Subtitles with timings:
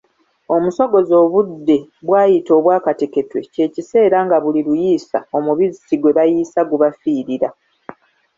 [0.55, 7.49] "Omusogozi obudde bw'ayita obwakateketwe kye kiseera nga buli luyiisa, omubisi gwe bayiisa gubafiirira"